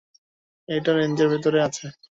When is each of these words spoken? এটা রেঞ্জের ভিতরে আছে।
এটা 0.69 0.91
রেঞ্জের 0.93 1.27
ভিতরে 1.29 1.59
আছে। 1.67 1.85